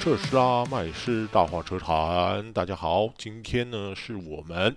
[0.00, 4.74] 特斯拉麦斯大话车谈，大家好，今天呢是我们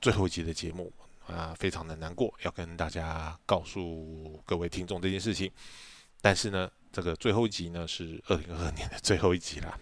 [0.00, 0.92] 最后一集的节目
[1.26, 5.50] 啊，非常的难过，要跟大家告诉各位听众这件事情。
[6.20, 9.78] 但是呢，这个最后一集呢是 二零二二年的最后一集啦。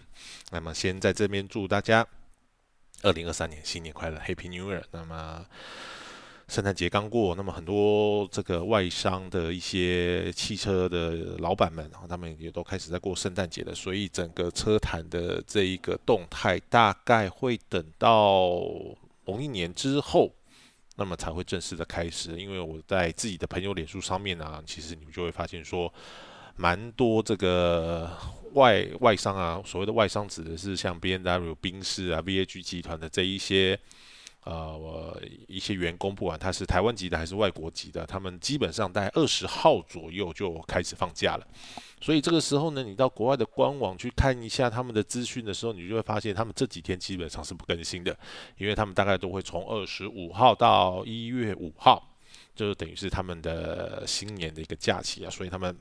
[0.51, 2.05] 那么先在这边祝大家
[3.01, 4.83] 二零二三年新年快乐，Happy New Year。
[4.91, 5.43] 那么
[6.47, 18.61] 圣诞节刚过，那么很多这个外商的一些汽车的老板们，然后他们也都开始在过圣诞节了，所以整个车坛的这一个动态大概会等到
[19.25, 20.33] 农历年之后，
[20.95, 22.39] 那么才会正式的开始。
[22.39, 25.93] 因为我在自己的朋友脸书上面啊，其实你们就会发现说，
[26.55, 28.09] 蛮多这个
[28.53, 33.77] 外外商啊，所谓的外商指的是像 B N W、宾士啊、V A G 集团的这一些。
[34.47, 41.45] 呃，我一些员工，不管他是台湾籍的还是外国籍的，他们基本上在二十号左右就开始放假了。
[41.99, 48.17] 所以这个时候呢，你到国外的官网去看一下他们的资讯的时候，你就会发现他们这几天基本上是不更新的，
[48.57, 52.15] 因为他们大概都会从二十五号到一月五号，
[52.55, 55.29] 就等于是他们的新年的一个假期啊。
[55.29, 55.77] 所以他们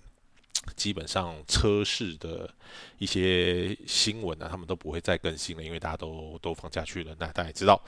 [0.74, 2.52] 基本上车市的
[2.98, 7.14] 一些新闻呢，他们都不会再更新了，因为大家都都放假去了。
[7.20, 7.80] 那大家也知道。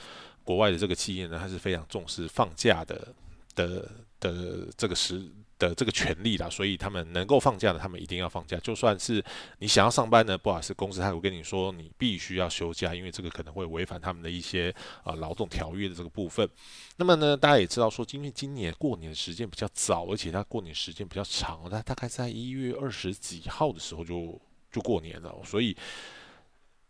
[0.49, 3.15] 国外的这个企业呢，它是非常重视放假的
[3.55, 3.87] 的
[4.19, 8.57] 的这个时的这个权利啦，所以他们能够放假的，他们一定要放假。
[8.61, 9.23] 就算是
[9.59, 14.75] 你想要上班呢，不好意思，公司他会跟你说你必须要休假，因为这个可能会违反他们的一些
[15.05, 16.49] 啊劳动条约的这个部分。
[16.97, 24.41] 那么呢，大家也知道说，因为今年过年的时间比较早，而且它过年时间比较长，它大概在一月二十几号的时候就
[24.73, 25.77] 就过年了，所以。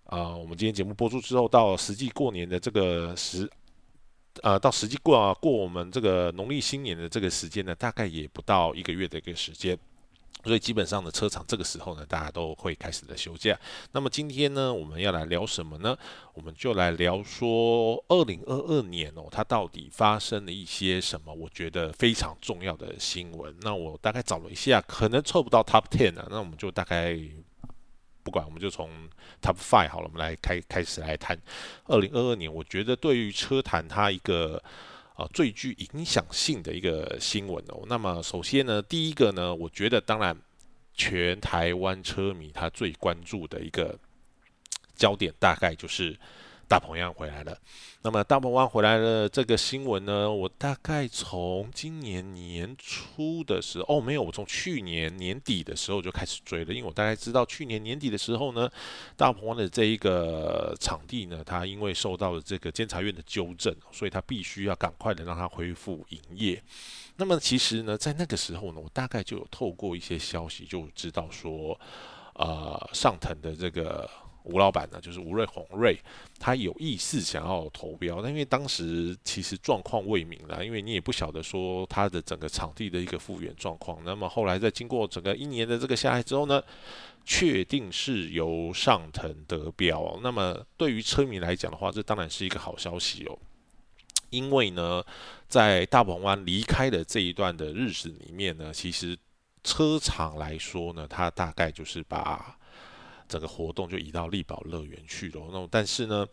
[0.09, 3.47] 啊，我们今天节目播出之后，到实际过年的这个时，
[4.42, 9.78] 呃，到实际过啊过我们这个农历新年的这个时间呢，大概也不到一个月的一个时间，
[10.45, 13.55] 所以基本上的车厂这个时候呢，大家都会开始的休假。
[13.92, 15.95] 那么今天呢，我们要来聊什么呢？
[16.33, 21.34] 我们就来聊说二零二二年哦，它到底发生了一些什么？
[21.34, 23.54] 我觉得非常重要的新闻。
[23.60, 27.21] 那我大概找了一下，可能凑不到 Top Ten 啊，那我们就大概。
[28.28, 28.91] 不管，我们就从
[29.41, 31.34] Top Five 好了，我们来开开始来谈
[31.87, 32.53] 二零二二年。
[32.53, 34.62] 我觉得对于车坛它一个
[35.15, 37.84] 啊最具影响性的一个新闻哦。
[37.87, 40.37] 那么首先呢，第一个呢，我觉得当然
[40.93, 43.99] 全台湾车迷他最关注的一个
[44.95, 46.15] 焦点，大概就是。
[46.69, 47.59] 大鹏湾回来了，
[48.03, 58.71] 那么大鹏湾回来了这个新闻呢，我大概从今年年初的时候，哦，没有，我从去年年底的时候就开始追了，因为我大概知道去年年底的时候呢，
[59.17, 66.62] 大鹏湾的这一个场地呢，它因为受到了这个监察院的纠正，所以它必须要赶快的让它恢复营业。
[67.17, 71.81] 那么其实呢，在那个时候呢，我大概就有透过一些消息就知道说，
[72.34, 74.07] 呃，上腾的这个。
[74.48, 75.98] 吴老板呢，就是吴瑞宏瑞，
[76.38, 83.98] 他有意识想要投标，但因为当时其实状况未明了，因为你也不晓得说他的整个场地的一个复原状况。
[84.04, 86.62] 那么后来在经过整个一年的这个下来之后呢，
[87.25, 90.19] 确定是由上腾得标。
[90.22, 93.38] 那么对于车迷来讲的话，这当然是一个好消息哦，
[94.30, 95.04] 因为呢，
[95.47, 99.15] 在大鹏湾离开的这一段的日子里面呢，其实
[99.62, 102.58] 车厂来说呢，它大概就是把。
[103.28, 105.43] 整个活动就移到力宝乐园去了。
[105.53, 106.27] 那但是呢，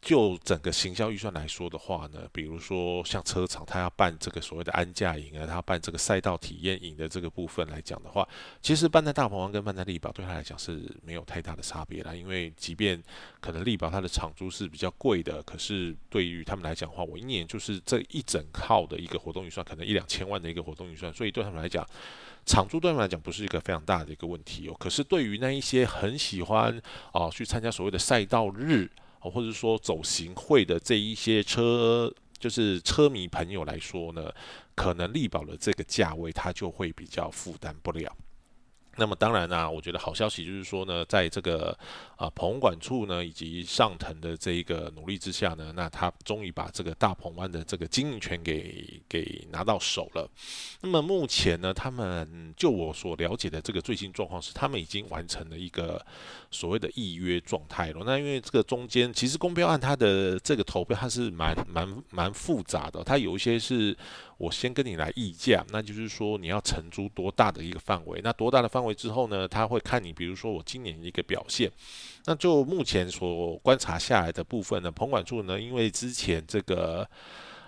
[0.00, 8.28] 就整个行销预算来说的话呢，比如说像车厂，他要办这个所谓的安驾营啊，他要办这个赛道体验营的这个部分来讲的话，
[8.60, 12.14] 其实办在大鹏湾跟办在力宝对他来讲是没有太大的差别啦。
[12.14, 13.02] 因为即便
[13.40, 21.86] 可能力宝它的场租是比较贵的，可是对于他们来讲的话，我一年就是这一整套的一个活动预算，可能一两千万的一个活动预算，所以对他们来讲。
[22.46, 26.80] 场租对他们来讲不是一个非常大的一个问题哦，可是对于那一些很喜欢
[27.12, 34.32] 啊去参加所谓的赛道日啊，或者说走行会的这一些车，就是车迷朋友来说呢，
[34.74, 38.16] 可能力宝的这个价位他就会比较负担不了。
[38.96, 41.76] 那么当然呢，我觉得好消息就是说呢，在这个
[42.16, 50.28] 啊棚管处呢以及上腾的这一个努力之下呢，那他终于把这个大鹏湾的这个经营权给给拿到手了。
[50.80, 56.04] 那么目前呢，他们就我所了解的这个最新状况是，他们已经完成了一个
[56.50, 58.02] 所谓的预约状态了。
[58.04, 63.96] 那因为这个中间其实公标案它的这个投标它是蛮蛮蛮复杂的，它有一些是。
[64.38, 68.20] 我先跟你来议价，那就是说你要承租多大的一个范围？
[68.22, 69.48] 那多大的范围之后呢？
[69.48, 71.72] 他会看你，比如说我今年一个表现。
[72.26, 77.08] 那就目前所观察下来的部分呢，棚管处呢，因为之前这个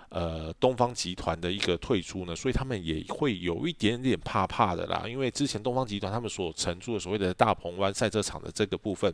[0.09, 5.05] 呃东方集团的一个退出呢，所以他们也会有一点点怕怕的啦。
[5.07, 9.11] 因为之前东方集团他们所承租的所谓的大鹏湾赛车场的这个部分，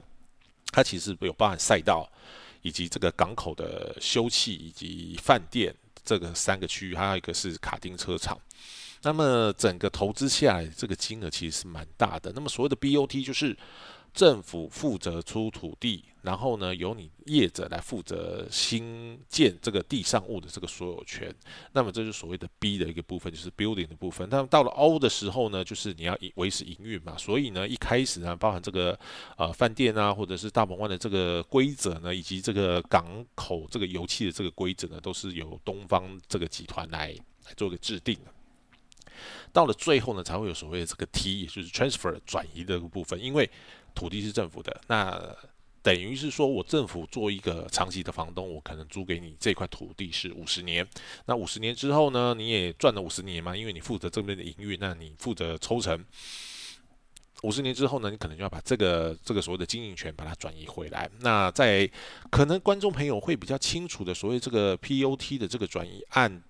[0.72, 2.06] 它其实有包含赛道
[2.64, 5.74] 以及这个港口的休憩以及饭店
[6.06, 8.40] 这个三个区域，还有一个是卡丁车场。
[9.02, 12.32] 那么整个投资下来，这个金额其实是蛮大的。
[12.34, 13.56] 那么所谓的 BOT 就是
[14.16, 21.36] 政府负责出土地，然后呢由你业者来负责新建这个地上物的这个所有权。
[21.74, 24.28] 那么这就是所谓的 B 的一个部分，就是 building 的部分。
[24.30, 27.18] 那么到了 O 的时候呢，就是你要维持营运嘛。
[27.18, 28.98] 所以呢一开始呢，包含这个
[29.36, 37.14] 呃饭店啊，或者是大鹏湾的这个规则呢，以及这个港口这个油气的这个规则呢，都是由东方这个集团来
[37.46, 38.32] 来做个制定的。
[39.52, 43.22] 到了最后呢，才会有所谓的这个 T，也就是 transfer 转移的部分。
[43.22, 43.50] 因为
[43.96, 45.36] 土地是政府的，那
[45.82, 50.88] 等于是说我政府做一个长期的房东，我可能租给你这块土地是五十年。
[51.26, 56.04] 那五十年之后呢，你也赚了五十年嘛，因为你负责这边的营运，那你负责抽成。
[57.44, 61.10] 五十年之后呢，你可能就要把这个这个所谓的经营权把它转移回来。
[61.22, 61.90] 那在
[62.30, 66.44] 可能观众朋友会比较清楚的所谓这个 POT 的这个转移案。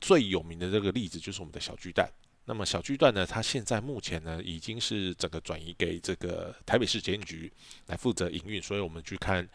[0.00, 2.10] 最有名的这个例子就是我们的小巨蛋。
[2.50, 7.52] 那么小巨蛋呢，它现在目前呢已经是整个转移给这个台北市检警局
[7.86, 8.60] 来负责营运。
[8.60, 9.48] 所以我们去看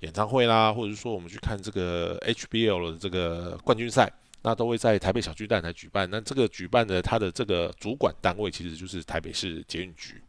[0.00, 4.12] 演唱会啦，或者是说我们去看这个 HBL 的这个冠军赛，
[4.42, 6.10] 那都会在台北小巨蛋来举办。
[6.10, 10.20] 那这个举办的它的这个主管单位其实就是台北市捷运局。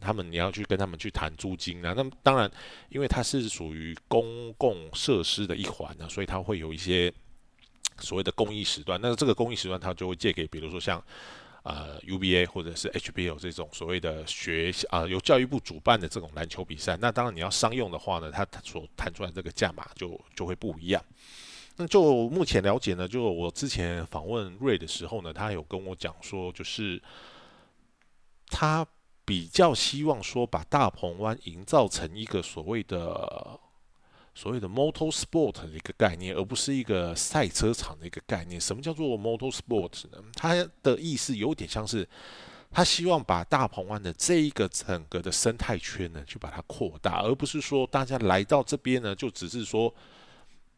[0.00, 1.92] 他们你要去跟他们去谈租金啊。
[1.94, 2.50] 那么当然，
[2.88, 7.12] 因为它是属于公共设施的一环呢，所以它会有一些。
[7.98, 11.00] 所谓的公益时段，那这个公益时段，它就会借给，比如说像
[11.62, 16.96] 呃 UBA 或者是 HBL 这种所谓的学校啊，由教育部主办的这种篮球比赛。
[17.00, 21.04] 那当然你要商用的话呢，它所谈出来这个价码就就会不一样。
[21.76, 27.02] 那就目前了解呢，就我之前访问瑞的时候呢，他有跟我讲说，就是
[28.48, 28.86] 他
[29.24, 33.58] 比较希望说把大鹏湾营造成一个所谓的。
[34.34, 38.60] 所谓的 motor sport 的一个概念，而不是一个赛车场的一个概念。
[38.60, 40.18] 什么叫做 motor sport 呢？
[40.34, 42.08] 它的意思有点像是，
[42.70, 49.94] 他希望把大鹏湾的这一个整个的生态圈呢，去把它扩大，而不是说大家来到这边呢，就只是说，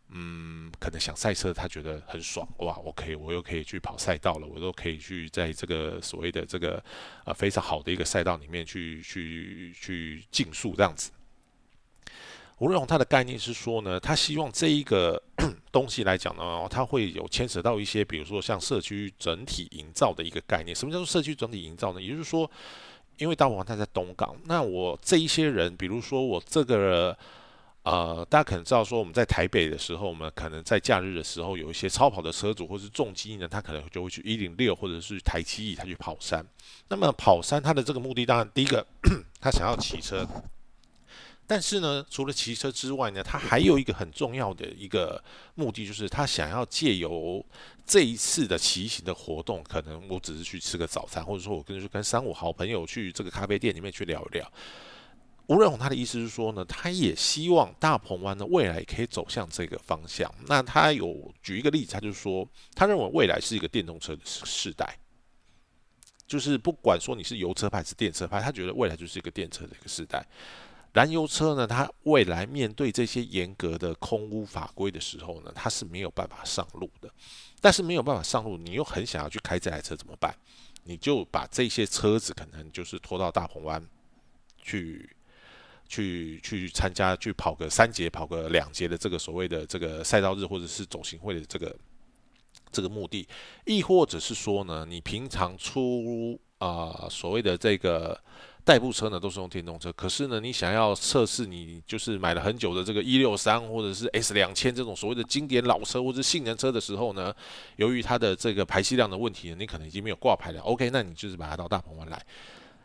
[0.09, 6.83] 嗯，可能想赛车，他觉得很爽，哇，OK，我又可以去跑赛道了，我都可以去在这个所谓的这个
[7.25, 11.13] 呃非常好的一个赛道里面去去去竞速这样子。
[12.59, 15.21] 吴瑞宏他的概念是说呢，他希望这一个
[15.73, 20.75] 东西来讲呢，他会有牵扯到一些，比如说像社区整体营造的一个概念。
[20.75, 22.01] 什么叫做社区整体营造呢？
[22.01, 22.49] 也就是说，
[23.19, 27.17] 因为大王他在东港，那我这一些人，比如说我这个
[27.83, 36.47] 呃，大家可能知道说，我们在台北的时候，我们可能在假日的时候，有一些超跑的车主或是重机呢，他可能就会去一零六或者是台七，他去跑山。
[36.89, 38.87] 那么跑山他的这个目的，当然第一个，
[39.43, 40.25] 他想要骑车。
[41.47, 45.23] 但是呢，除了骑车之外呢，他还有一个很重要的一个
[45.55, 47.45] 目的，就是他想要借由
[47.87, 54.53] 这一次的骑行的活动，可能我只是去吃个早餐，或者说我跟跟三五好朋友去这个咖啡店里面去聊一聊。
[55.49, 60.35] 吴瑞宏他的意思是说呢，他也希望大鹏湾的未来可以走向这个方向。
[60.47, 64.99] 那他有举一个例子，他就说，他认为未来是一个电动车的时代，
[66.27, 70.27] 就是不管说你是油车派还是电车派，他觉得未来就是一个电车的一个时代。
[70.95, 77.11] 燃油车呢，它未来面对这些严格的空污法规的时候呢，它是没有办法上路的。
[77.61, 80.33] 但是没有办法上路，你又很想要去开这台车怎么办？
[80.85, 83.85] 你就把这些车子可能就是拖到大鹏湾
[84.63, 85.11] 去，
[85.89, 91.77] 去去参加，去跑个三节、跑个两节的这个所谓的这个赛道日，或者是走行会的这个
[92.71, 93.27] 这个目的，
[93.65, 98.17] 亦或者是说呢，你平常出啊所谓的这个。
[98.65, 107.31] 代步车呢都是用电动车，可是呢，你想要测试你就是买了很久的这个一六三或者是 S 两千这种所谓的经典老车或者性能车的时候呢，
[107.77, 110.63] 由于它的这个排气量的问题呢，你可能已经没有挂牌了。
[110.63, 112.25] OK，那你就是把它到大鹏湾来。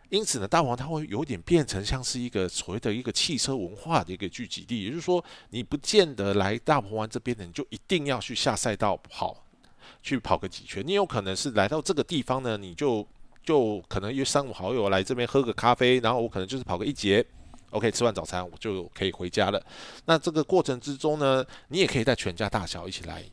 [0.09, 9.45] 因此呢，大鹏湾它会有点变成像是一个所谓的一个汽车文化的一个聚集地，也就是说，你不见得来大鹏湾这边的，你就一定要去下赛道跑，
[10.03, 10.85] 去跑个几圈。
[10.85, 13.07] 你有可能是来到这个地方呢，你就。
[13.49, 17.25] 就可能约三五好友来这边喝个咖啡，然后我可能就是跑个一节
[17.71, 19.59] ，OK，吃完早餐我就可以回家了。
[20.05, 23.23] 那这个过程之中呢，你也可以带全家大小一起来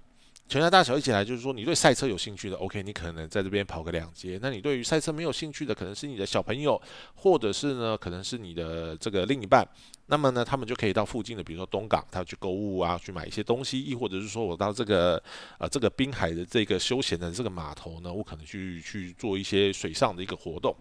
[0.49, 4.39] 全家大小一起来，就是说你对赛车有兴趣的，OK，你可能在这边跑个两节。
[4.41, 6.81] 那你对于赛车没有兴趣的，可能是你的小朋友，
[7.17, 9.67] 或者是呢，可能是你的这个另一半。
[10.07, 15.21] 那么呢，他们就可以到附近的，比如说东港，他去购物啊，去买一些东西，亦或者是说我到这个
[15.59, 20.73] 呃这个滨海的这个休闲的这个码头呢，我可能去去做一些水上的一个活动。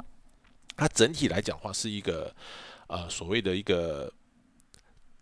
[0.78, 2.32] 它整体来讲话是一个
[2.86, 4.14] 呃所谓的一个。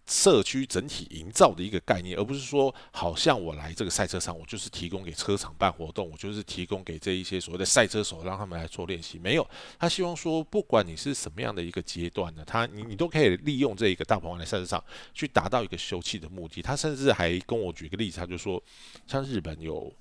[0.05, 9.17] 社区整体营造的一个概念，而不是说好像我来这个赛车场，我就是提供给车厂办活动，我就是提供给这一些所谓的赛车手，让他们来做练习。
[9.17, 14.83] 没有，他希望说，不管你是什么样的一个阶段呢，他你你都可以利用这一个大鹏湾的赛车场
[15.13, 16.61] 去达到一个休憩的目的。
[16.61, 18.61] 他甚至还跟我举个例子，他就说，
[19.07, 19.93] 像日本有。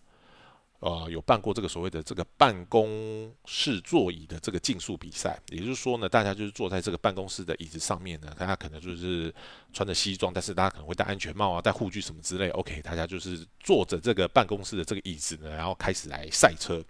[0.83, 9.33] 呃，有办过这个所谓的这个办公室座椅的这个竞速比赛，也就是说呢，大家就是坐在这个办公室的椅子上面呢，大家可能就是
[9.73, 12.49] 穿着西装，但是大家可能会戴安全帽啊，戴护具什么之类。
[12.49, 16.85] OK，大家就是坐着这个办公室的这个椅子呢，然后开始来赛车。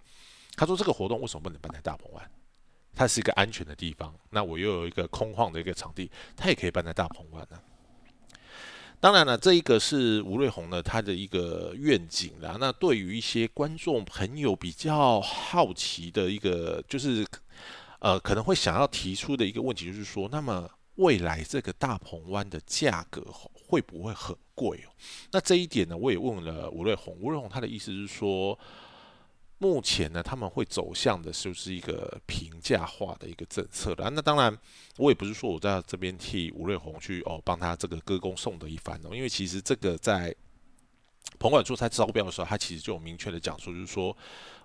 [0.55, 2.31] 他说这个活动为什么不能办在大鹏湾？
[2.95, 7.59] 它是一个安全的地方，那我又有一个空旷的一个场地，它也可以办在大鹏湾呢。
[9.03, 12.55] 当然了，这一个是吴瑞红呢他的一个愿景啦。
[12.57, 17.27] 那对于一些观众朋友比较好奇的一个，就是
[17.99, 23.21] 呃可能会想要提出的一个问题，就是说，那么未来这个大鹏湾的价格
[23.67, 24.89] 会不会很贵哦？
[25.33, 28.57] 那这一点呢，我也问了吴瑞红，吴瑞红他的意思是说。
[29.63, 34.09] 目前呢，他们会走向的就是一个平价化的一个政策了。
[34.09, 34.53] 那当然，
[34.97, 40.35] 我也不是说我在这边替吴瑞红去哦帮他这个歌功颂德一番哦，因为其实这个在
[41.39, 44.13] 棚管处在招标的时候，他其实就有明确的讲述，就是说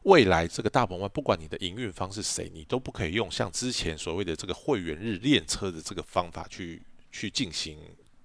[0.02, 7.78] 未来这个大鹏湾，不管你的营运方是谁，你都不可以用像之前所谓的这个会员日练车的这个方法去去进行。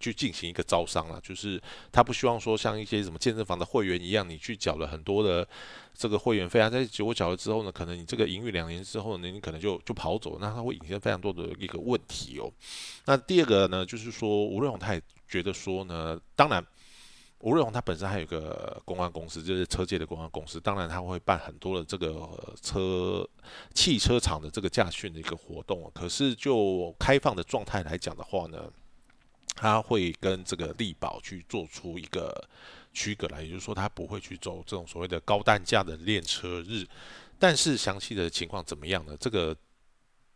[0.04, 5.48] 去进行一个招商了，就是他不希望说像一些什么健身房的会员一样，你去缴了很多的
[5.94, 12.52] 这个会员费啊，在结果缴了之后呢，可能你这个营运两年之后呢，你可能就就跑走，那他会引申非常多的一个问题哦。
[13.06, 16.62] 那第二个呢，就是说吴瑞宏他也觉得说呢，当然
[17.40, 22.30] 吴瑞宏他本身还有一个公关公司，就是车界的公关公司，当然他会办很多的这个
[22.62, 23.26] 车
[23.74, 28.70] 汽车厂的这个驾训的一个活动，可是就开放的状态来讲的话呢。
[29.64, 32.50] 他会跟这个力宝去做出一个
[32.92, 36.86] 区隔来，也就是说，他不会去走这种所谓的高单价的练车日。
[37.40, 39.16] 但是详细的情况怎么样呢？
[39.18, 39.56] 这个，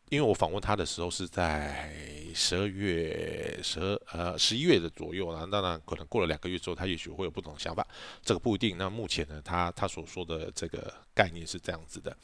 [0.07, 1.91] 因为我访问他的时候是在
[2.33, 7.85] 十二月十二呃十一月的左右啊，当然可能过了两个月之后，他也许会有不同的想法，
[8.23, 8.77] 这个不一定。
[8.77, 12.15] 那目前呢，他他所说的这个概念是这样子的。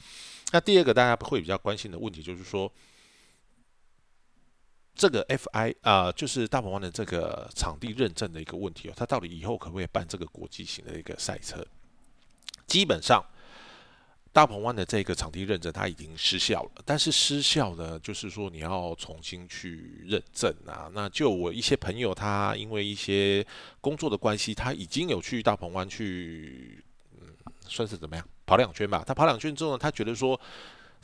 [0.52, 2.72] 那第二个大家会比较关心的问题就是说。
[4.94, 11.66] 这个 FI 啊，就是大鹏湾的这个场地认证的一个问题哦，它到底以后可不可以办这个国际型的一个赛车？
[12.68, 13.20] 基本上，
[14.32, 20.88] 大鹏湾的这个场地认证它已经失效了，但是失效呢，就是说你要重新去认证啊。
[20.94, 23.44] 那就我一些朋友，他因为一些
[23.80, 26.82] 工作的关系，他已经有去大鹏湾去，
[27.20, 27.34] 嗯，
[27.66, 29.02] 算是怎么样跑两圈吧。
[29.04, 30.40] 他跑两圈之后呢，他觉得说。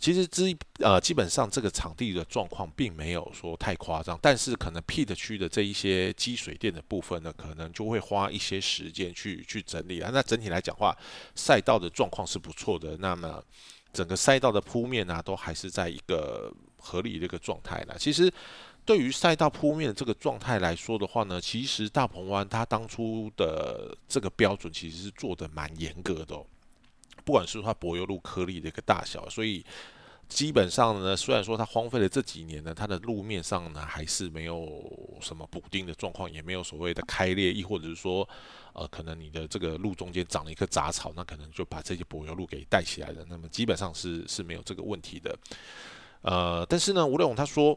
[0.00, 10.10] 其实基呃基本上这个场地的状况并没有说太夸张，但是可能 pit 区的这一些积水垫的部分呢，可能就会花一些时间去去整理啊。
[10.10, 10.96] 那整体来讲话，
[11.34, 13.44] 赛道的状况是不错的，那么
[13.92, 17.94] 整个赛道的铺面呢，都还是在一个合理的一个状态了。
[17.98, 18.32] 其实
[18.86, 26.42] 对于赛道铺面这个状态来说的话呢，其实大鹏湾它当初的这个标准其实是做的蛮严格的。
[27.24, 29.64] 不管是它柏油路颗粒的一个大小，所以
[30.28, 34.80] 基本上呢，虽然说它荒废了这几年呢，它的路面上呢还是没有
[35.20, 38.28] 什么补丁的状况，也没有所谓的开裂，亦或者是说，
[38.72, 43.26] 呃，可能你的这个路中间长了一棵杂草，那可能就把这些柏油路给带起来了。
[43.28, 45.36] 那么基本上是是没有这个问题的。
[46.22, 47.76] 呃，但是呢，吴磊他说，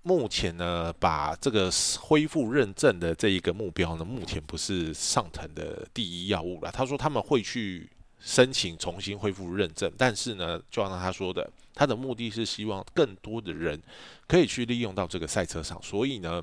[0.00, 6.72] 目前呢，把这个恢复认证的这一个目标呢，目前不是上腾的第一要务了。
[6.72, 7.90] 他说他们会去。
[8.24, 13.78] 申请重新恢复认证，但是呢，就像他说的，他的目的是希望更多的人
[14.26, 16.42] 可以去利用到这个赛车场，所以呢，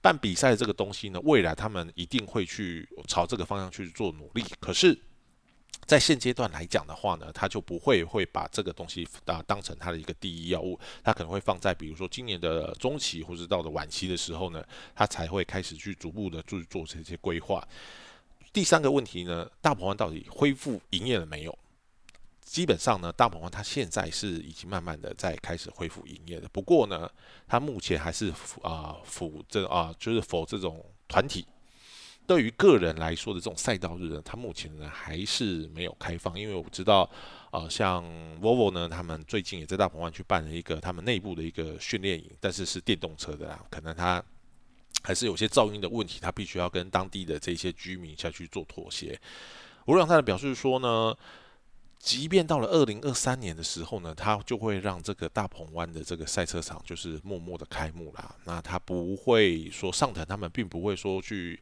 [0.00, 4.44] 办比赛这个东西呢，未来他们一定会去朝这个方向去做努力。
[4.60, 4.96] 可是，
[5.86, 14.62] 在现阶段来讲的话呢，他就不会会把这个东西啊当成他的一个第一要务，他可能会放在比如说今年的中期或者到了晚期的时候呢，
[14.94, 17.66] 他才会开始去逐步的去做这些规划。
[18.52, 21.58] 第三个问题呢，大鹏湾到底恢复营业了没有？
[22.40, 26.48] 基本上呢，大鹏湾它现在是已经慢慢的在开始恢复营业的。
[26.48, 27.10] 不过呢，
[27.46, 31.46] 它目前还是啊，否这啊，就是否这种团体
[32.26, 37.08] 对于个人来说的这种赛道日呢，它目前呢还是没有开放，因为我知道，
[37.52, 38.02] 呃，像
[38.40, 44.24] Volvo 呢，他们最近也在大鹏湾去办了一个他们内部的一个训练营，但是是电动车的啦，可能它
[45.02, 49.20] 还是有些噪音的问题，他必须要跟当地的这些居民下去做妥协。
[49.86, 51.14] 吴朗他的表示说呢。
[52.00, 58.36] 即便到了二零二三年的时候呢，他就会让这个大鹏湾的这个赛车场就是默默的开幕啦。
[58.44, 61.60] 那他不会说上台他们并不会说去。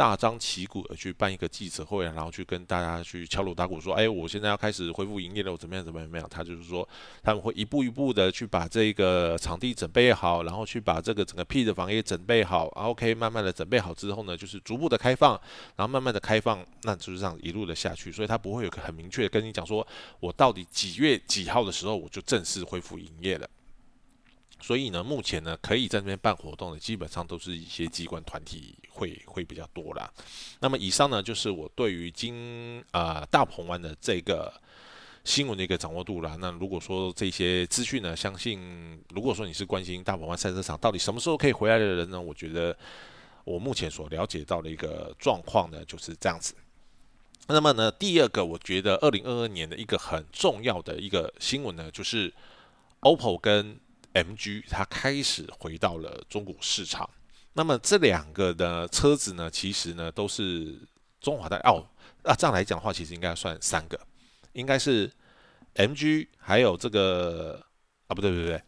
[0.00, 6.88] 大张旗鼓的去办一个记者会，然后去跟大家去敲锣打鼓说：“哎，我现在要开始恢复营业了，我怎么样怎么样怎么样？”他就是说，
[7.22, 12.68] 他们会一步一步的去把这个场地准备好，然后去把这个整个 P 的房也准备好。
[12.68, 15.38] OK，慢慢的准备好之后呢，就是逐步的开放，
[15.76, 18.10] 然后慢慢的开放，那就是这样一路的下去。
[18.10, 19.86] 所以他不会有很明确的跟你讲说，
[20.18, 23.46] 我到底几月几号的时候我就正式恢复营业了。
[24.58, 30.10] 所以呢，目前呢，可以在那边办活动的，基本上都是一些机关团体会会比较多啦。
[30.60, 34.52] 那么以上呢，就是我对于今啊大鹏湾的这个
[35.24, 36.36] 新闻的一个掌握度啦。
[36.38, 42.76] 那如果说这些资讯呢，相信如果说你是关心大鹏湾赛车场到底什么时候可以回来的人呢，我觉得
[43.44, 46.54] 我目前所了解到的一个状况呢，就是这样子。
[47.48, 52.32] 那么呢，第二个我觉得二零二二年的一个很重要的一个新闻呢，就是
[53.00, 53.80] OPPO 跟
[54.14, 57.08] MG 它开始回到了中国市场，
[57.52, 60.78] 那么这两个的车子呢，其实呢都是
[61.20, 61.86] 中华的哦，
[62.22, 63.98] 那这样来讲的话，其实应该算三个，
[64.52, 65.10] 应该是
[65.74, 67.64] MG 还有这个
[68.06, 68.62] 啊，不对不对不对，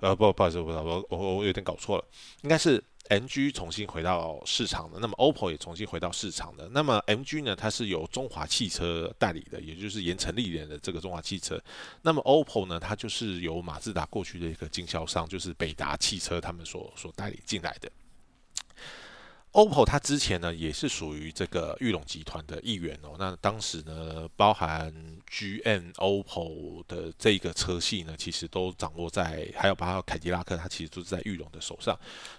[0.00, 2.04] 呃不不好意思，我我我我有点搞错了，
[2.42, 2.82] 应该是。
[3.08, 6.68] NG 重新回到市场的，那么 OPPO 也重新回到市场的。
[6.72, 11.60] 那么 MG 呢，它是由中华汽车代理的，也就是盐城利联的这个中华汽车。
[12.02, 17.90] 那么 OPPO 呢，它就是由马自达过去的一个经销商，就是北达汽车他们所所代理进来的。
[19.58, 23.16] OPPO 它之前呢也是属于这个玉龙集团的一员哦。
[23.18, 24.94] 那当时呢，包含
[25.28, 31.98] GM、OPPO 的这个车系呢，其实都掌握在，还有包括凯迪拉克，它其实都是在玉龙的手上。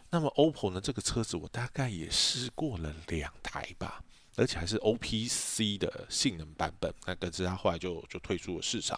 [0.09, 4.01] 那么 OPPO 呢，这个车子我大概也试过了两台吧，
[4.37, 6.89] 而且还是 OPC 的性能版本。
[7.05, 8.97] 那可是它后来就就退出了市场。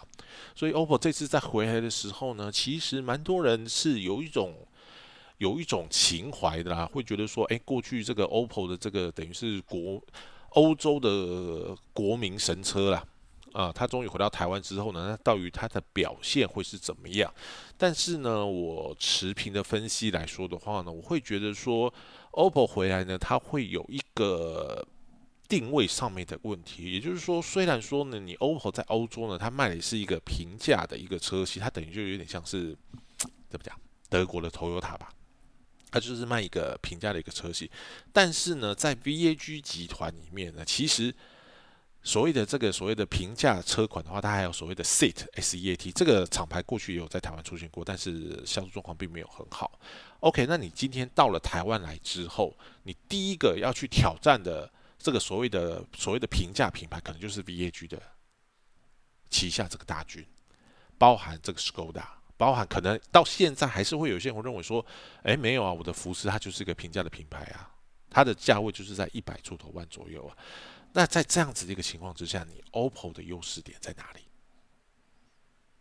[0.54, 4.54] 所以 OPPO 这次再回来的时候呢，其实蛮多人是有一种。
[5.38, 10.02] 有一种情怀的啦，会觉得说，哎，过去这个 OPPO 的这个等于是国
[10.50, 13.04] 欧洲的国民神车啦，
[13.52, 17.32] 啊，它终于回到台湾之后呢，那到于它的表现会是怎么样？
[17.76, 21.92] 但是呢，我持平的分析来说的话呢，我会觉得说
[22.32, 24.86] ，OPPO 回来呢，它会有一个
[25.48, 32.76] 定位上面的问题，也就是说，虽然说呢，你 OPPO 在欧洲呢，它卖的是一个平价的一个车系，它等于就有点像是
[33.48, 33.74] 怎么讲，
[34.08, 35.10] 德国的 Toyota 吧。
[35.92, 37.70] 它就是卖一个平价的一个车系，
[38.14, 41.14] 但是呢，在 VAG 集团里面呢，其实
[42.02, 49.78] 所谓的这个所谓的平价车款的话，它还有所谓的 Seat S E A T 这个厂牌过去也有在台湾出现过，但是销售状况并没有很好。
[50.20, 58.00] OK，那你今天到了台湾来之后，你第一个要去挑战的这个所谓的所谓的平价品牌，可能就是 VAG 的
[59.28, 60.26] 旗下这个大军，
[60.96, 62.21] 包含这个 Skoda。
[62.42, 64.84] 包含可能到现在还是会有些人认为说，
[65.22, 67.70] 哎，没有啊，我的服饰它就是一个平价的品牌啊，
[68.10, 70.36] 它的价位就是在一百出头万左右啊。
[70.92, 74.22] 那在这样子的一个情况之下，你 OPPO 的优势点在哪里？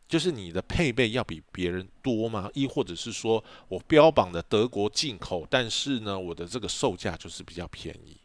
[0.08, 2.48] 就是你的配备要比别人多吗？
[2.54, 8.18] 亦或者是说我标榜的德国进口，但是呢，我的这个售价就是比较便宜？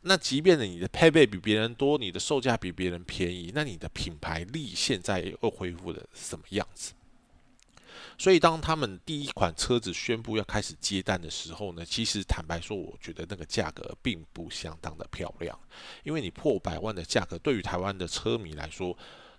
[0.00, 6.92] 那即便呢，你的配备比别人多，你的售价比别人便宜，那你的品牌力现在又恢复的什么样子？
[8.16, 15.58] 所以，当他们第一款车子宣布要开始接单的时候呢，其实坦白说，我觉得那个价格并不相当的漂亮。
[16.04, 18.96] 因为你破百万的价格，对于台湾的车迷来说，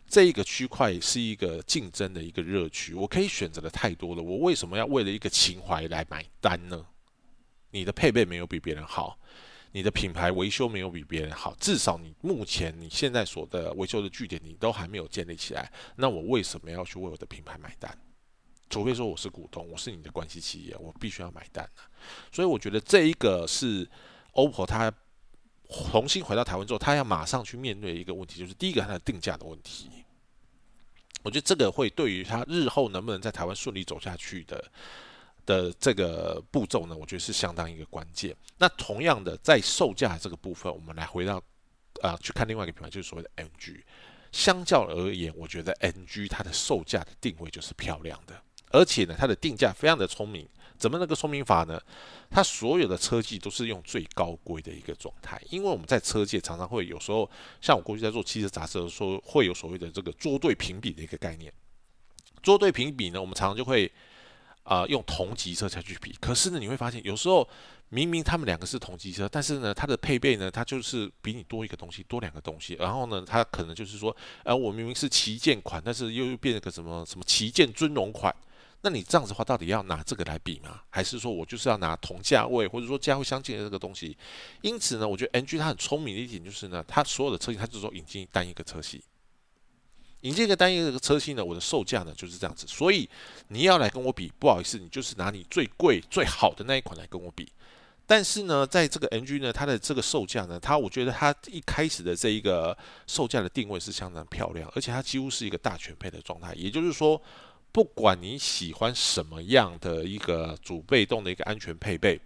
[0.07, 4.21] 这一个区块是一个竞争的一个热区，我可以选择的太多了。
[4.21, 6.85] 我为什么要为了一个情怀来买单呢？
[7.71, 9.17] 你的配备没有比别人好，
[9.71, 17.97] 你的品牌维修没有比别人好，至少你目前你现在所的维修的据点你都还没有建立起来，那我为什么要去为我的品牌买单？
[18.69, 21.69] 除非说我是股东，我是你的关系企业，我必须要买单
[22.31, 23.89] 所以我觉得这一个是
[24.33, 24.91] OPPO 它
[25.91, 29.89] 重新回到台湾之后，它要马上去面对一个问题，就是第一个它的定价的问题。
[31.23, 34.71] 我觉得这个会对于它日后能不能在台湾顺利走下去的
[35.45, 38.35] 的这个步骤呢，我觉得是相当一个关键。
[38.57, 41.41] 那同样的，在售价这个部分，我们来回到
[42.01, 43.81] 啊去看另外一个品牌，就是所谓的 MG。
[44.31, 48.39] 相较而言，我觉得 NG 它的售价的定位就是漂亮的。
[48.71, 50.47] 而且呢，它的定价非常的聪明，
[50.77, 51.81] 怎么那个聪明法呢？
[52.29, 57.29] 它所有的车技都是用最高规的一个状态，因为我们在车界常常会有时候，
[57.61, 61.53] 像我过去在做汽车杂志的时候，会有所谓的这个桌对评比的一个概念。
[62.41, 63.91] 桌对评比呢，我们常常就会
[64.63, 67.47] 啊用同级车才去比，可是呢，你会发现有时候。
[67.89, 72.73] 明明他们两个是同级车，但是呢，它的配备呢，它就是比你多一个东西，多两个东西。
[72.73, 78.35] 然后呢，它可能就是说，呃，我明明是旗舰款，但是又又变了个什么什么旗舰尊荣款。
[78.85, 80.79] 那你这样子的话，到底要拿这个来比吗？
[80.91, 84.15] 还是说我就是要拿同价位或者说价位相近的这个东西？
[84.61, 89.03] 因此呢，我觉得 NG 它很聪明的一点就是呢，它所有的车型它就是说引进单一个车系。
[90.21, 92.67] 引进一个单一个车型呢，我的售价呢就是这样子。
[92.67, 93.09] 所以
[93.47, 97.51] 你要来跟我比，不好意思，你就是拿你最贵最好的那一款来跟我比。
[98.05, 106.53] 但是呢，在这个 NG 呢，它的这个售价呢，它我觉得它一开始的这一个售价的定位是相当漂亮，而且它几乎是一个大全配的状态。
[106.53, 107.19] 也就是说，
[107.75, 112.17] 不管你喜欢什么样的一个主被动的一个安全配备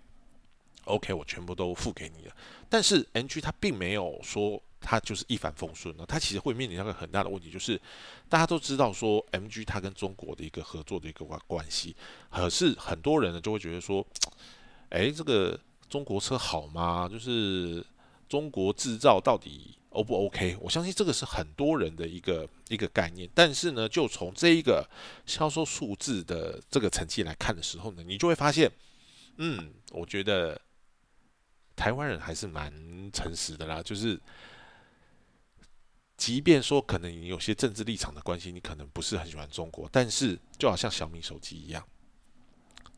[0.83, 2.35] ，OK，我全部都付给你了。
[2.69, 7.81] 但是 NG 它并没有说它就是一帆风顺的，它其实会面临一个很大的问题，就是
[8.29, 11.95] 大家都知道说 MG 它跟中国的一个合作的一个关关系，
[12.29, 14.05] 可是很多人呢就会觉得说，
[14.89, 15.59] 哎，这个。
[15.89, 17.09] 中国车好吗？
[17.11, 17.83] 就是
[18.27, 20.55] 中国制造到底 O 不 OK？
[20.61, 23.27] 我相信这个是很多人的一个一个概念。
[23.33, 24.87] 但是呢，就从这一个
[25.25, 28.71] 销售数字的这个成绩来看的时候呢，你就会发现，
[29.37, 30.59] 嗯，我觉得
[31.75, 32.71] 台湾人还是蛮
[33.11, 33.81] 诚实的啦。
[33.81, 34.19] 就是，
[36.17, 41.83] 即便说可能有些政治立场的关系，你可能不是很喜欢中国，但是就好像小米手机一样。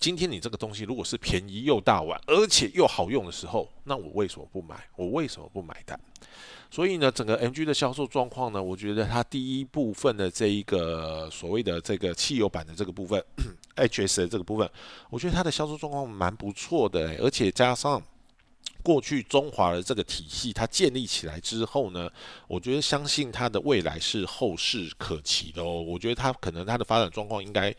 [0.01, 4.75] 今天你这个东西如果是便宜又大碗，而且又好用的时候，那我为什么不买？
[4.95, 5.97] 我为什么不买单？
[6.71, 13.23] 所以呢，整个 MG 的销售状况呢，我觉得它第一部分的这一个所谓的这个汽油版的这个部分，
[13.77, 14.67] HS 的这个部分，
[15.11, 18.01] 我觉得它的销售状况蛮不错的，而且加上
[18.81, 22.09] 过去中华的这个体系它建立起来之后呢，
[22.47, 25.79] 我觉得相信它的未来是后市可期的哦。
[25.79, 27.71] 我觉得它可能它的发展状况应该。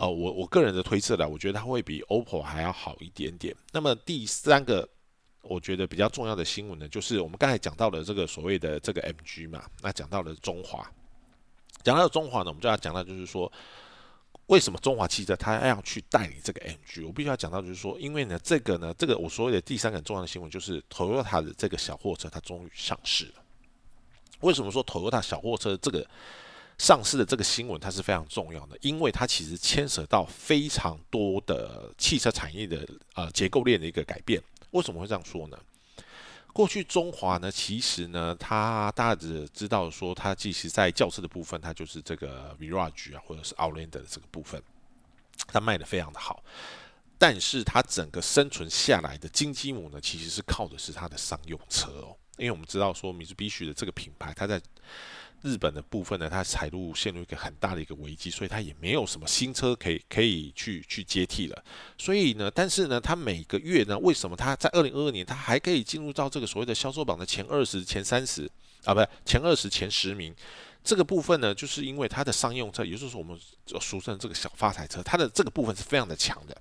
[0.00, 3.52] 呃，我我个人的推测呢，我觉得它会比 OPPO 还要好一点点。
[3.72, 4.88] 那么第三个，
[5.42, 10.88] 我觉得比较重要的新闻呢，就是我们刚才讲到的这个所谓的这个 MG 嘛，那讲到了中华，
[11.82, 13.50] 讲到了中华呢，我们就要讲到就是说，
[14.46, 17.04] 为什么中华汽车它要去代理这个 MG？
[17.04, 23.32] 我必须要讲到就是说，因为呢，这个呢，这个我所谓的第三个很重要的新闻就是 Toyota 的这个小货车它终于上市了。
[24.42, 26.06] 为什么说 Toyota 小货车这个？
[26.78, 34.40] 上市的这个新闻它是非常重要的，因为它其实牵涉到非常多的汽车产业的呃结构链的一个改变。
[34.70, 35.58] 为什么会这样说呢？
[36.52, 44.60] 过去中华呢，其实呢，它大家只知道说，它即使在轿车的部分，它就是这个 Virage 啊，或者是 Outlander 的这个部分，
[45.46, 46.42] 它卖的非常的好。
[47.16, 52.16] 但是它整个生存下来的金鸡母呢，其实是靠的是它的商用车哦。
[52.36, 54.60] 因为我们知道说，Mitsubishi 的这个品牌，它在
[55.42, 61.64] 日本的部分呢，它财路陷入一个很大的一个危机，所以它也没有什么新车可以可以去去接替了。
[61.96, 68.50] 所以呢，但是呢，它每个月呢，为什么它在二零二二年它还可以进入到这个所谓的销售榜的前二十、前三十
[68.84, 70.34] 啊，不是前二十、前十名？
[70.84, 73.38] 这个部分呢，就是因为它的商用车，也就是我们
[73.80, 76.56] 俗称这个小发财车，它的这个部分是非常的强的。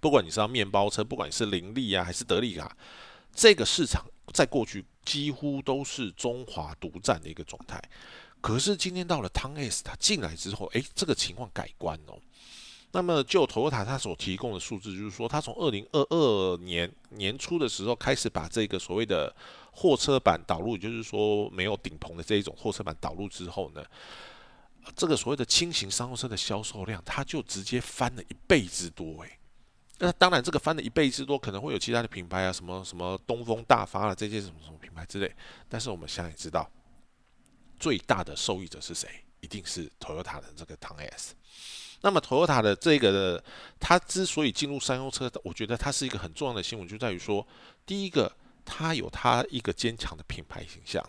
[0.00, 2.76] 不管你是要面包车，不管你是林立啊，还是德利卡，
[3.34, 4.84] 这个市场在过去。
[5.04, 7.78] 几乎都是中华独占的一个状态，
[8.40, 12.18] 可是今天到了汤 S 它进来之后，诶，这个情况改观哦。
[12.92, 19.30] 那么就 Toyota 它所提供的数字，就是说，它从二零二二年年初的时候开始把这个所谓的
[19.72, 23.84] 货车版导入，就是说没有顶棚的这一种货车版导入之后呢，
[24.96, 29.38] 这个所谓的轻型商用车的销售量，它就直接翻了一倍之多，诶。
[29.98, 35.32] 那当然，这个翻了一倍之多，可能会有其他的品牌啊，什么什么东风大发啊，这些什么什么品牌之类。
[35.68, 36.68] 但是我们现在也知道，
[37.78, 39.08] 最大的受益者是谁？
[39.40, 41.34] 一定是 Toyota 的这个唐 S。
[42.00, 43.44] 那么 Toyota 的这个的，
[43.78, 47.46] 它之所以进入商用车，我觉得它是一个很重要的新闻，就在于说，
[47.86, 51.02] 第一个，它有它一个坚强的品牌形象；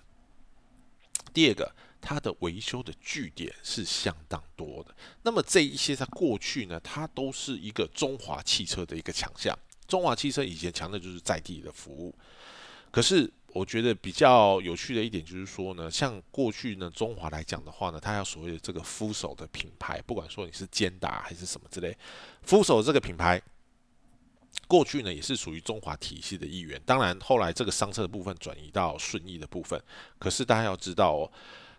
[1.34, 1.76] 第二个。
[2.06, 4.96] 它的维修的据点是相当多的。
[5.24, 9.58] 那么这一些在过去呢，它都是一个中华汽车的一个强项。
[9.88, 12.16] 中华汽车以前强的就是在地的服务。
[12.92, 21.98] 可是我觉得比较有趣的一点就是说呢，像过去呢，中华来讲的话呢，它要所谓的这个夫手的品牌，不管说你是坚达还是什么之类，
[22.44, 23.42] 夫手这个品牌
[24.68, 26.82] 过去呢也是属于中华体系的一员。
[26.86, 29.82] 当然后来这个商车的部分转移到顺义的部分，
[30.18, 31.32] 可是大家要知道哦。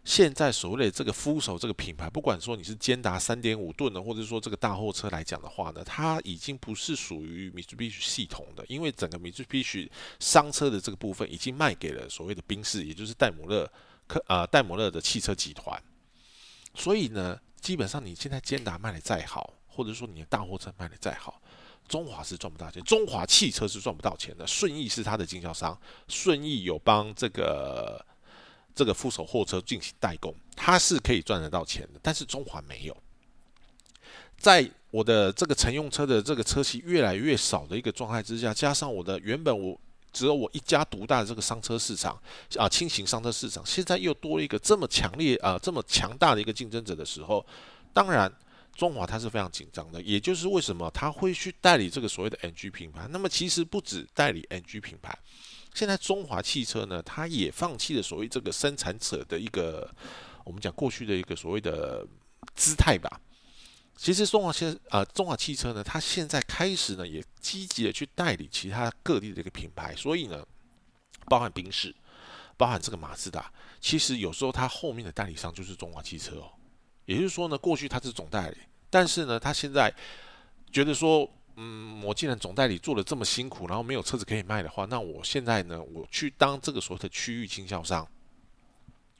[0.06, 9.90] 现在所谓的这个夫手这个品牌，不管说你是坚达三点五吨的，或者说这个大货车来讲的话呢，它已经不是属于米兹必须系统的，因为整个米兹必须
[10.20, 13.68] 商车的这个部分已经卖给了所谓的宾士，也就是戴姆勒
[14.06, 15.82] 科啊戴姆勒的汽车集团。
[16.72, 21.42] 所以呢，基本上你现在坚达卖的再好，或者说你的大货车卖的再好，
[21.88, 24.46] 中华是赚不到钱，中华汽车是赚不到钱的。
[24.46, 28.06] 顺义是它的经销商，顺义有帮这个。
[28.76, 32.94] 这个副手货车进行代工，它是可以赚得到钱的，但是中华没有。
[34.36, 39.80] 在我的这个乘用车的这个车系越来越少的一个状态之下，加上我的原本我
[40.12, 42.20] 只有我一家独大的这个商车市场
[42.58, 47.44] 啊，轻型商车市场，现在又多了一个这么强烈啊这么强大的一个竞争者的时候，
[47.94, 48.30] 当然
[48.74, 53.08] 中华它是非常紧张的，也就是为什么他会去代理这个所谓的 NG 品牌。
[53.10, 55.18] 那么其实不止代理 NG 品牌。
[55.76, 59.94] 现在中华汽车呢，它也放弃了所谓这个生产者的一个，
[60.42, 62.02] 我们讲过去的一个所谓的
[62.54, 63.20] 姿态吧。
[63.94, 69.94] 其实中华汽呃中华汽车呢，它现在开始呢，也积极的去代理其他各地的一个品牌。
[69.94, 70.42] 所以呢，
[71.26, 71.94] 包含宾士，
[72.56, 76.50] 包含这个马自达，其实有时候它后面的代理商就是中华汽车哦。
[77.04, 78.56] 也就是说呢，过去它是总代理，
[78.88, 79.94] 但是呢，它现在
[80.72, 81.30] 觉得说。
[81.56, 88.06] 嗯，我既然总代理做的这么辛苦，然后没有车子可以卖的话，那我现在呢，我去当这个所谓的区域经销商，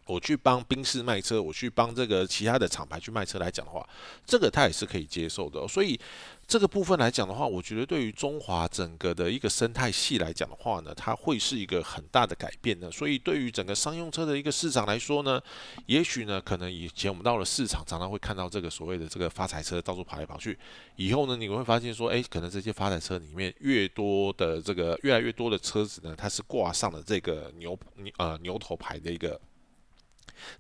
[0.07, 3.89] 我去帮宾士卖车，我去帮这个其他的厂牌去卖车来讲的话，
[4.25, 5.99] 这个他也是可以接受的，所以。
[6.47, 12.89] 这个部分来讲的话，我觉得对于中华整个的一个生态系来讲的话呢，它会是一个很大的改变的。
[12.89, 15.43] 所以对于整个商用车的一个市场来说呢，
[15.87, 20.57] 也许呢，可能以前我们到了市场，常常会看到这个所谓的这个发财车到处跑来跑去。
[20.95, 27.77] 以后呢，你会发现说，哎，可能这些发财车里面越多的这个越来越多的车子呢，它是挂上了这个牛
[28.19, 29.41] 呃牛头牌的一个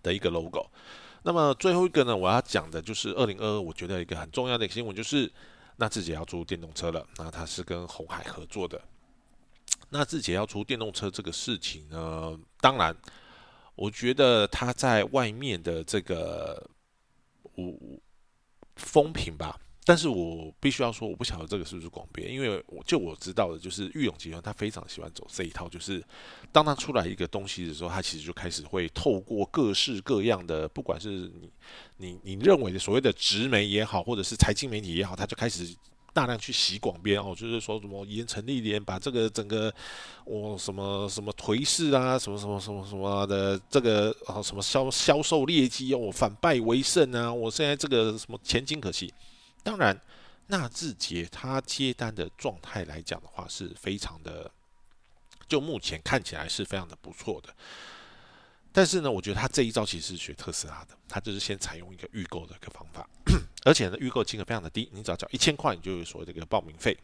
[0.02, 0.68] 的一个 logo。
[1.22, 5.30] 那么最后一个呢，我要讲的就是二零二二，我觉得一个很重要的新闻就是。
[5.76, 8.80] 那自己要出电动车了，那他是跟红海合作的。
[9.88, 12.96] 那自己要出电动车这个事情呢，当然，
[13.74, 16.68] 我觉得他在外面的这个
[17.54, 17.72] 我
[18.76, 19.60] 风评吧。
[19.88, 26.02] 但是我必须要说，我不晓得这个是不是广编，因为我就我知道的，就是玉勇集团他非常喜欢走这一套，就是
[26.50, 31.48] 当他出来一个东西的时候，他其实就开始会透过各式各样的，不管是你
[31.98, 35.72] 你你认为的所谓的直媒也好，或者是财经媒体也好，他就开始
[36.12, 39.72] 大量去洗广编哦，就是说什么严成立连把这个整个
[40.24, 49.14] 我什么什么颓势啊，什么什么什么什么的这个啊什么销销售业绩哦反败为胜啊，我现在这个什么前景可期。
[49.66, 50.00] 当然，
[50.46, 54.48] 纳智捷它接单的状态来讲的话，是非常的，
[55.48, 57.52] 就目前看起来是非常的不错的。
[58.72, 63.04] 但是呢，我觉得他这一招其实是学特斯拉的，他就是先采用一个预购的一个方法，
[63.66, 66.96] 而且呢，预购金额非常的低，你只要交一千块，你就有所谓的一个报名费。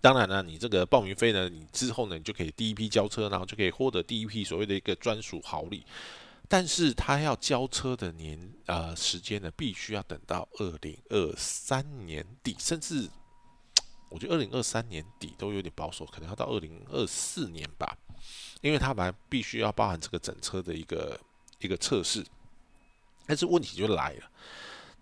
[0.00, 5.84] 当然呢，你这个报名费呢，你之后呢，你就可以第一批交车，然后就可以获得第一批所谓的一个专属好礼。
[6.56, 13.10] 但是他要交车的年呃时间呢，必须要等到二零二三年底，甚至
[14.08, 17.98] 我觉得二零二三年底都有点保守，可能要到二零二四年吧，
[18.60, 21.18] 因为他本来必须要包含这个整车的一个
[21.58, 22.24] 一个测试，
[23.26, 24.30] 但是问题就来了。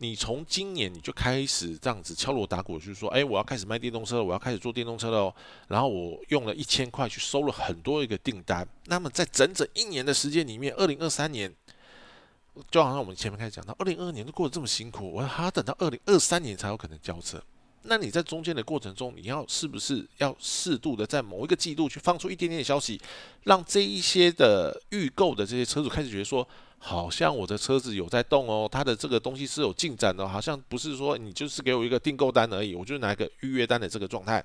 [0.03, 5.35] 你从今年你就开始这样子敲锣打鼓，就是说，哎，我要开始卖电动车了，我要开始做电动车了哦。
[5.69, 8.67] 然后我用了一千块去收了很多一个订单。
[8.87, 11.55] 那么在整整一年的时间里面，二零二三年，
[12.69, 17.41] 就好像我们前面开始讲到，二零二二年都过得这么辛苦，我还要等到二零二三年才有可能交车。
[17.83, 23.01] 那你在中间的过程中，你要是不是要适度的在某一个季度去放出一点点消息，
[23.45, 26.45] 让这一些的预购的这些车主开始觉得说。
[26.85, 34.45] 好像我的车子有在动哦，它的这个东西是有进展的，好像不是说你就是给我一个订购单而已，我就拿一个预约单的这个状态。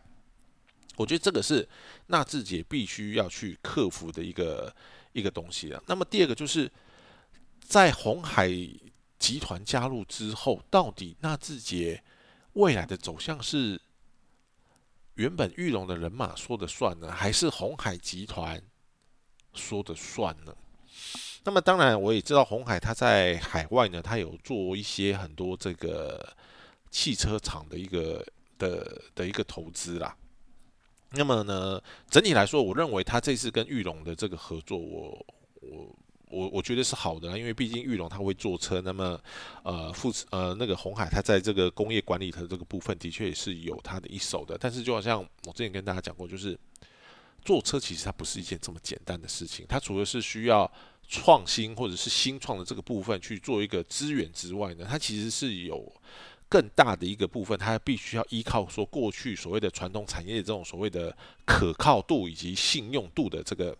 [0.96, 1.68] 我觉得这个是
[2.06, 4.72] 纳智捷必须要去克服的一个
[5.14, 5.82] 一个东西了。
[5.88, 6.72] 那么第二个就是
[7.60, 8.50] 在红海
[9.18, 12.04] 集团加入之后，到底纳智捷
[12.54, 13.82] 未来的走向是
[15.16, 18.62] 原本玉龙的人马说的算呢，还是红海集团
[19.56, 20.56] 说的算呢？
[21.44, 26.36] 那么当然，我也知道红海它在海外呢，它有做一些很多这个
[26.92, 28.26] 汽车厂的一个
[28.58, 30.16] 的的一个投资啦。
[31.12, 35.26] 那么呢，整体来说，我认为它这次跟玉龙的这个合作，我
[35.62, 35.96] 我
[36.30, 39.18] 我我觉得是好的，因为毕竟玉龙它会坐车，那么
[39.64, 44.58] 呃富呃那个红海它在这个工业管理的这个部分，的确也是有它的一手的。
[44.60, 46.60] 但是就好像我之前跟大家讲过，就是
[47.46, 50.70] 坐车其实它不是一件这么简单的事情，它除了是需要
[51.08, 55.92] 创新或者是新创的这个部分去做一个资源之外呢，它其实是有
[56.50, 61.16] 更大的一个部分，它必须要依靠说过去所谓的传统产业这种所谓的
[61.46, 63.76] 可靠度以及信用度的这个。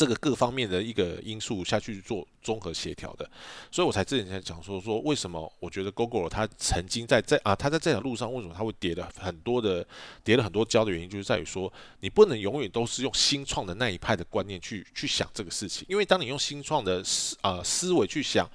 [0.00, 3.30] 这个各方面的一个因素下去做综合协调的，
[3.70, 9.86] 所以我才之前才讲说说为什么我觉得 Google 它曾经在在啊，它在这条路上为什么它会跌了很多的
[10.24, 18.48] 跌了很多跤的原因，就是在于说你不能永远都是用新创的那一派的观念去去想这个事情，因为当你用新创的思啊思维去想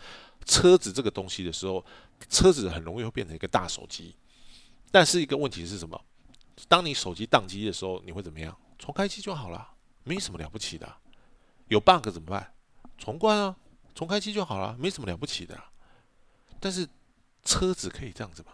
[0.45, 1.85] 车子这个东西的时候，
[2.27, 4.15] 车子很容易会变成一个大手机，
[4.89, 6.01] 但是一个问题是什么？
[6.67, 8.57] 当你手机宕机的时候，你会怎么样？
[8.79, 9.69] 重开机就好了，
[10.03, 10.91] 没什么了不起的。
[11.67, 12.53] 有 bug 怎么办？
[12.97, 13.55] 重关啊，
[13.93, 15.59] 重开机就好了，没什么了不起的。
[16.59, 16.87] 但是
[17.43, 18.53] 车子可以这样子吗？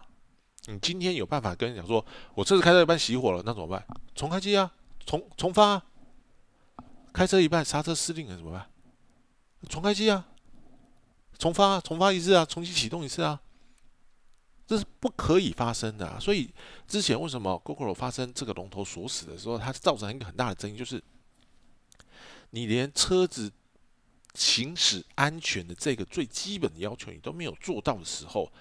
[0.66, 3.86] 你今天有办法跟人讲说，我车子开到一半熄火了，那怎么办？
[4.14, 4.72] 重开机啊，
[5.04, 5.82] 重重发。
[7.12, 8.70] 开车一半刹车失灵了怎么办？
[9.68, 10.26] 重开机啊，
[11.38, 13.40] 重发，重发一次啊，重新启动一次啊。
[14.66, 16.18] 这是不可以发生的。
[16.18, 16.50] 所以
[16.88, 21.02] 之前为什么 Google 发生这个龙头锁死的时候，它造成一个很大的争议，就是。
[22.54, 23.50] 你连车子
[24.34, 28.52] 行驶安全的这个最基本的要求你都没有做到的时候，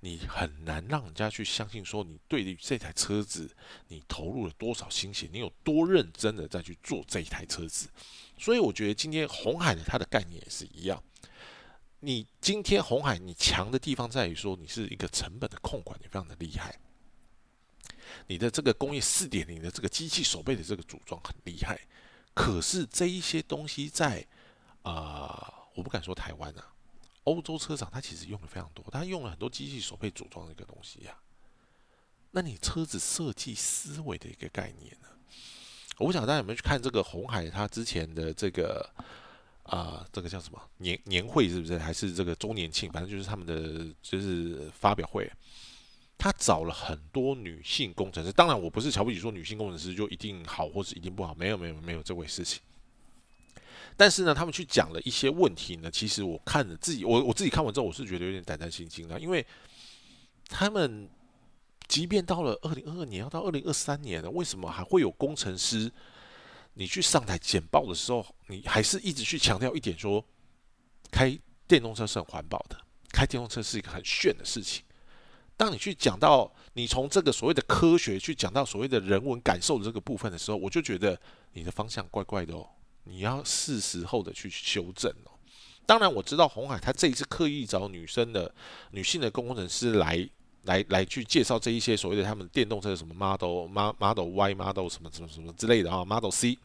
[0.00, 3.50] 你很难让人家去相信说你对于这台车子
[3.88, 7.88] 你投入了多少心血，你有多认真的再去做这一台车子。
[8.38, 11.02] 所以我觉得今天红海的它的概念也是一样。
[12.00, 16.78] 你今天红海你强的地方在于说你是一个成本的控管，你非常的厉害。
[18.26, 21.80] 你的这个工业四点零的这个机器手背的这个组装很厉害。
[22.38, 24.24] 可是这一些东西在
[24.82, 26.72] 啊，我不敢说台湾啊，
[27.24, 31.18] 欧洲车厂它其实用的非常多，它用了很多机器手配组装的一个东西呀。
[32.30, 35.08] 那你车子设计思维的一个概念呢？
[35.96, 38.88] 我不想大家有没有去看这个红海它之前的这个
[39.64, 41.76] 啊，这个叫什么年年会是不是？
[41.76, 42.88] 还是这个周年庆？
[42.92, 45.28] 反正就是他们的就是发表会。
[46.18, 52.60] 他找了很多女性工程师，当然我不是瞧不起说女性工程师就一定好或者一定不好，没有没有没有这回事情。
[53.96, 59.46] 但是呢，他们去讲了一些问题呢，其实我看了自己，我我自己看完之后，我是觉得有点胆战心惊的，因为
[60.48, 61.08] 他们
[61.86, 65.90] 即便到了二零二二年，要到二零二三年了，为什么还会有工程师？
[66.74, 70.24] 你去上台简报的时候，你还是一直去强调一点，说
[71.10, 72.76] 开电动车是很环保的，
[73.12, 74.84] 开电动车是一个很炫的事情。
[75.58, 81.20] 当你去讲到你从这个所谓的科学去讲到所谓的人文感受的这个部分的时候，我就觉得
[81.52, 82.64] 你的方向怪怪的哦，
[83.02, 85.32] 你要是时候的去修正哦。
[85.84, 88.54] 当然我知道红海他这一次刻意找女生的
[88.92, 90.28] 女性的工程师来
[90.62, 96.56] 来来去介绍这一些所谓的他们电动车什么 Model Model Y Model 什么什么什么之类的啊 Model C。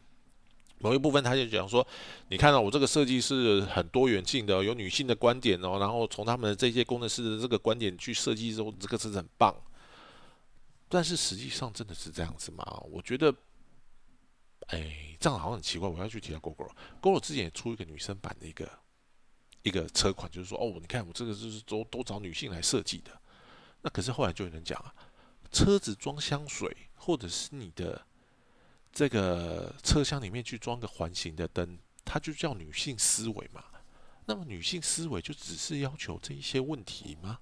[0.84, 1.88] 某一部分，他就讲说，
[2.28, 9.56] 你看到我这个设计是很多元性的，有女性的观点哦，然后从他们这些工程师的这个观点去设计之后，这个车子很棒。
[10.90, 12.66] 但是实际上真的是这样子吗？
[12.92, 13.34] 我觉得，
[14.68, 15.88] 哎，这样好像很奇怪。
[15.88, 18.70] 我要去提到 GoGo，GoGo 之前也出一个女生版的一个
[19.62, 23.12] 一个车款，就是说，哦，你看我这个就是都都找女性来设计的。
[23.82, 24.94] 那可是后来就有人讲啊，
[25.50, 28.06] 车子装香水，或者是你的。
[28.94, 33.66] 这个车厢里面去装个环形的灯，它就叫女性思维嘛？
[34.26, 37.40] 那么女性思维就只是要求这一些问题吗？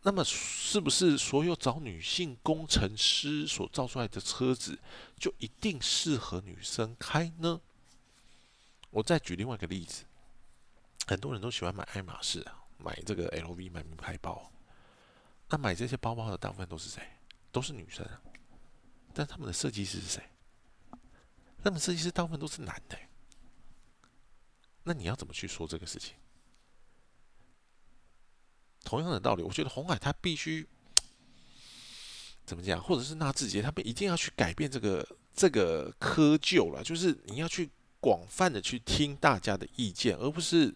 [0.00, 4.78] 那么是不是所有找女性工程师所造出来的车子
[5.18, 7.60] 就一定适合女生开呢？
[8.90, 10.04] 我再举另外一个例子，
[11.06, 14.50] 很多人都喜欢买爱马仕啊，买这个 LV 买名牌包，
[15.48, 17.02] 那买这些包包的大部分都是谁？
[17.52, 18.06] 都是女生。
[19.14, 20.22] 但他们的设计师是谁？
[21.62, 22.98] 他们设计师大部分都是男的。
[24.82, 26.14] 那你要怎么去说这个事情？
[28.84, 30.68] 同样的道理，我觉得红海他必须
[32.44, 36.82] 怎么讲，或者是纳智捷，他们一定要去改变这个这个窠臼了。
[36.82, 40.74] 就是你要去广泛的去听大家的意见，而不是。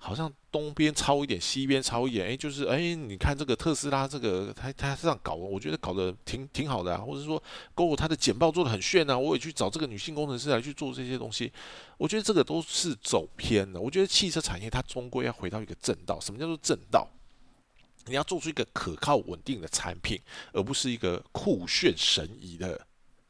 [0.00, 6.98] 好像东边抄一点，西边抄一点，哎，就是哎，你看这个特斯拉，这个他他这样搞，我觉得搞得挺挺好的啊。
[6.98, 7.42] 或者说
[7.74, 11.52] ，Go 他的简报做的很炫啊，我也去找这个女性工程师来去做这些东西，
[11.98, 13.80] 我觉得这个都是走偏了。
[13.80, 16.18] 我觉得汽车产业它终归要回到一个正道。
[16.20, 17.06] 什么叫做正道？
[18.06, 20.18] 你要做出一个可靠稳定的产品，
[20.52, 22.80] 而不是一个酷炫神异的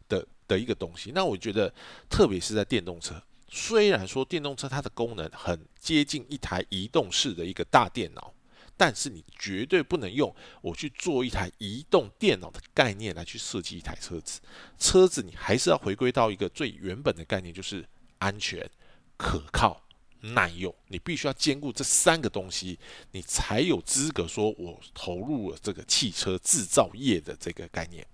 [0.06, 1.10] 的的一个东西。
[1.14, 1.72] 那我觉得，
[2.08, 3.20] 特别是在电动车。
[3.50, 8.32] 虽然说电动车它的功能很接近一台移动式的一个大电脑，
[8.76, 14.40] 但是你绝对不能用我去做一台移动电脑的概念来去设计一台车子。
[14.78, 17.84] 车子你还是要回归到一个最原本的概念，就是
[18.18, 18.68] 安全、
[19.16, 19.82] 可靠、
[20.20, 22.78] 耐用，你必须要兼顾这三个东西，
[23.12, 28.06] 你才有资格说我投入了这个汽车制造业的这个概念。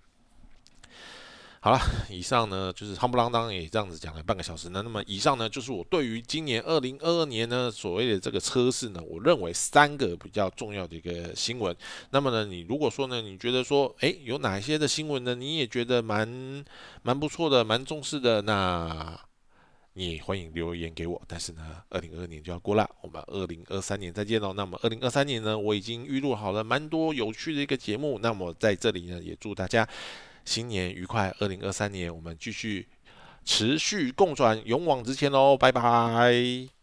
[1.64, 4.82] 好了，以上呢就是夯不啷当也这样子讲了半个小时呢。
[4.82, 11.74] 那么以上呢就是我对于今年二零二二年呢所谓的这个车市呢，我认为三个比较重要的一个新闻。
[12.10, 15.34] 那么呢，你如果说呢，你觉得说，诶，有哪些的新闻呢？
[15.34, 16.62] 你也觉得蛮
[17.00, 19.18] 蛮不错的，蛮重视的，那
[19.94, 21.22] 你欢迎留言给我。
[21.26, 24.52] 但是呢，二零二二年就要过了，我们二零二三年再见喽。
[24.52, 28.18] 那么二零二三年呢，我已经预录好了蛮多有趣的一个节目。
[28.18, 29.88] 那么在这里呢，也祝大家。
[30.44, 31.34] 新年愉快！
[31.38, 32.86] 二零二三年，我们继续
[33.44, 35.56] 持续共转，勇往直前喽！
[35.56, 36.73] 拜拜。